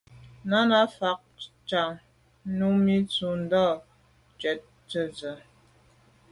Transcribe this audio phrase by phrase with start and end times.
[0.49, 1.09] Náná lù fá
[1.69, 1.89] càŋ
[2.57, 3.63] Númí tɔ̌ tûɁndá
[4.33, 5.41] ŋkɔ̀k tə̀tswə́Ɂ.